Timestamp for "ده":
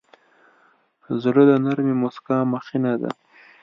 3.01-3.11